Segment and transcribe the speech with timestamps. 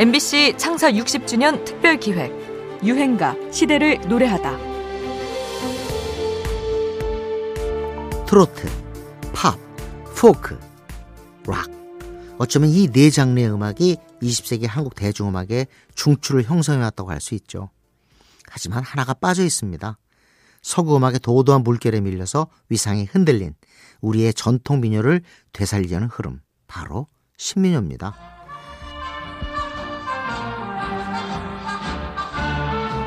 [0.00, 2.32] MBC 창사 60주년 특별 기획
[2.82, 4.56] 유행가 시대를 노래하다.
[8.24, 8.66] 트로트,
[9.34, 9.58] 팝,
[10.16, 10.58] 포크,
[11.46, 11.68] 락.
[12.38, 17.68] 어쩌면 이 네 장르의 음악이 20세기 한국 대중음악의 중추를 형성해 왔다고 할 수 있죠.
[18.48, 19.98] 하지만 하나가 빠져 있습니다.
[20.62, 23.54] 서구 음악의 도도한 물결에 밀려서 위상이 흔들린
[24.00, 25.20] 우리의 전통 민요를
[25.52, 26.40] 되살리려는 흐름.
[26.66, 27.06] 바로
[27.36, 28.39] 신민요입니다.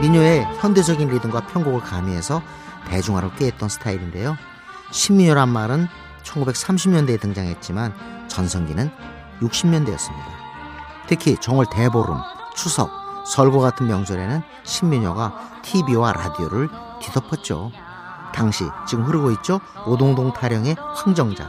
[0.00, 2.42] 민요의 현대적인 리듬과 편곡을 가미해서
[2.88, 4.36] 대중화를 꾀했던 스타일인데요.
[4.92, 5.88] 신민요란 말은
[6.22, 7.94] 1930년대에 등장했지만
[8.28, 8.90] 전성기는
[9.40, 10.26] 60년대였습니다.
[11.08, 12.18] 특히 정월 대보름,
[12.54, 12.90] 추석,
[13.26, 16.68] 설거 같은 명절에는 신민요가 TV와 라디오를
[17.00, 17.72] 뒤덮었죠.
[18.34, 19.60] 당시 지금 흐르고 있죠.
[19.86, 21.48] 오동동 타령의 황정자,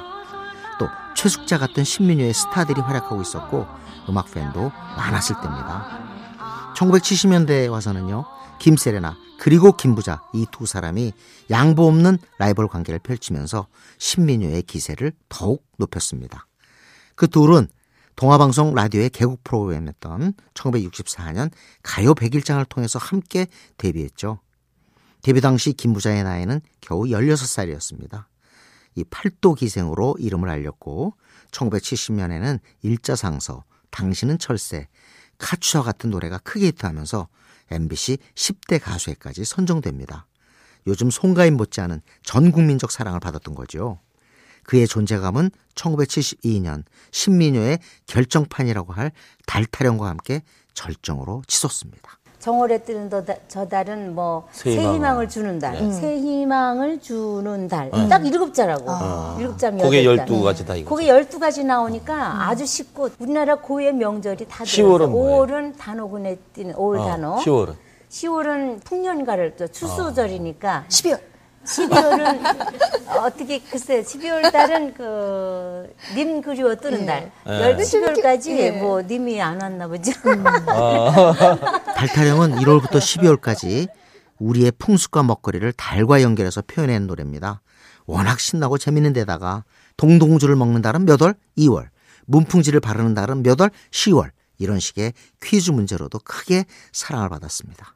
[0.80, 3.68] 또 최숙자 같은 신민요의 스타들이 활약하고 있었고
[4.10, 6.00] 음악 팬도 많았을 때입니다.
[6.78, 8.26] 1970년대에 와서는요.
[8.60, 11.14] 김세레나 그리고 김부자 이 두 사람이
[11.50, 16.48] 양보 없는 라이벌 관계를 펼치면서 신민요의 기세를 더욱 높였습니다.
[17.16, 17.68] 그 둘은
[18.16, 21.52] 동아방송 라디오의 개국 프로그램이었던 1964년
[21.84, 23.48] 가요 100일장을 통해서 함께
[23.78, 24.40] 데뷔했죠.
[25.22, 28.26] 데뷔 당시 김부자의 나이는 겨우 16살이었습니다.
[28.96, 31.14] 이 팔도 기생으로 이름을 알렸고
[31.52, 34.88] 1970년에는 일자상서, 당신은 철새,
[35.38, 37.28] 카츄아 같은 노래가 크게 히트하면서
[37.72, 40.26] MBC 10대 가수에까지 선정됩니다.
[40.88, 44.00] 요즘 송가인 못지않은 전 국민적 사랑을 받았던 거죠.
[44.64, 49.12] 그의 존재감은 1972년 신민요의 결정판이라고 할
[49.46, 52.20] 달타령과 함께 절정으로 치솟습니다.
[52.40, 53.10] 정월에 뜨는
[53.48, 55.92] 저 달은 뭐 새 희망을 주는 달, 네.
[55.92, 57.90] 새 희망을 주는 달.
[57.94, 58.08] 음.
[58.10, 58.86] 딱 일곱 자라고.
[58.88, 59.36] 아.
[59.40, 60.96] 일곱 자면 그게 열두 가지 다 이거.
[60.96, 62.42] 그게 열두 가지 나오니까 음.
[62.42, 64.98] 아주 쉽고 우리나라 고유의 명절이 다 들어요.
[64.98, 67.36] 10월은 5월은 단오군에 띄는 5월 어, 단오.
[67.38, 67.74] 10월은
[68.10, 71.20] 10월은 풍년가를 또 추수절이니까 12월.
[71.66, 72.40] 12월은
[73.26, 77.30] 어떻게 글쎄 12월 달은 그님 그리워 뜨는 달.
[77.46, 77.76] 네.
[77.76, 78.72] 12월까지 네.
[78.72, 80.12] 뭐 님이 안 왔나 보죠.
[81.98, 82.00] 음.
[82.00, 83.90] 달타령은 1월부터 12월까지
[84.38, 87.62] 우리의 풍습과 먹거리를 달과 연결해서 표현한 노래입니다.
[88.06, 89.64] 워낙 신나고 재밌는 데다가
[89.98, 91.34] 동동주를 먹는 달은 몇 월?
[91.58, 91.90] 2월.
[92.28, 93.72] 문풍지를 바르는 달은 몇 월?
[93.90, 94.30] 10월.
[94.60, 97.96] 이런 식의 퀴즈 문제로도 크게 사랑을 받았습니다.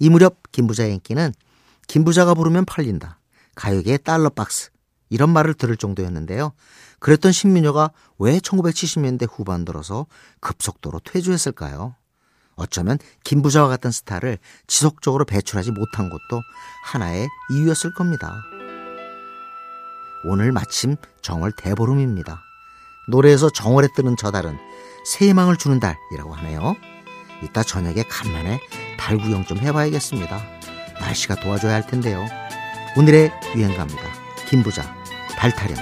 [0.00, 1.32] 이 무렵 김부자의 인기는
[1.86, 3.20] 김부자가 부르면 팔린다.
[3.54, 4.70] 가요계의 달러 박스.
[5.10, 6.52] 이런 말을 들을 정도였는데요.
[6.98, 10.06] 그랬던 신민요가 왜 1970년대 후반 들어서
[10.40, 11.94] 급속도로 퇴주했을까요?
[12.56, 16.42] 어쩌면 김 부자와 같은 스타를 지속적으로 배출하지 못한 것도
[16.84, 18.42] 하나의 이유였을 겁니다.
[20.24, 22.42] 오늘 마침 정월 대보름입니다.
[23.08, 24.58] 노래에서 정월에 뜨는 저 달은
[25.04, 26.74] 새 희망을 주는 달이라고 하네요.
[27.42, 28.60] 이따 저녁에 간만에
[28.98, 30.40] 달 구경 좀 해봐야겠습니다.
[30.98, 32.26] 날씨가 도와줘야 할 텐데요.
[32.96, 34.02] 오늘의 유행가입니다.
[34.48, 34.82] 김부자,
[35.36, 35.76] 달 타령.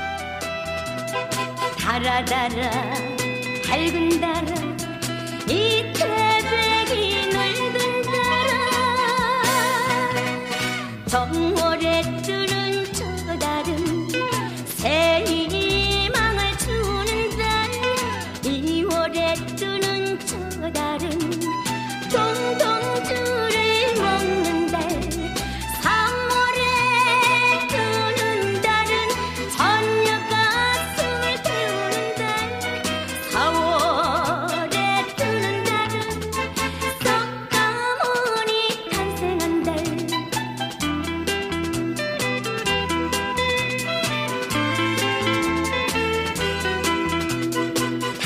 [1.78, 2.70] 달아달아,
[3.66, 4.54] 밝은 달아,
[5.48, 6.23] 이태
[11.14, 11.63] 달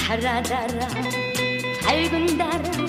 [0.08, 0.88] 달아달아.
[1.84, 2.88] 밝은 달아